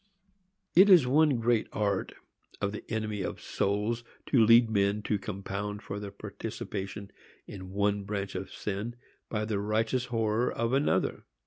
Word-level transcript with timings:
It 0.75 0.89
is 0.89 1.05
one 1.05 1.37
great 1.39 1.67
art 1.71 2.13
of 2.59 2.71
the 2.71 2.83
enemy 2.89 3.21
of 3.21 3.39
souls 3.39 4.03
to 4.25 4.43
lead 4.43 4.67
men 4.67 5.03
to 5.03 5.19
compound 5.19 5.83
for 5.83 5.99
their 5.99 6.09
participation 6.09 7.11
in 7.45 7.69
one 7.69 8.05
branch 8.05 8.33
of 8.33 8.51
sin 8.51 8.95
by 9.29 9.45
their 9.45 9.59
righteous 9.59 10.05
horror 10.05 10.51
of 10.51 10.73
another. 10.73 11.25